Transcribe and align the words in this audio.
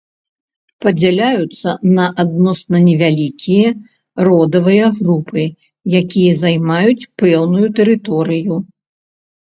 Падзяляюцца 0.83 1.69
на 1.97 2.05
адносна 2.23 2.77
невялікія 2.87 3.69
родавыя 4.29 4.85
групы, 5.03 5.43
якія 6.01 6.31
займаюць 6.43 7.09
пэўную 7.25 7.67
тэрыторыю. 7.83 8.53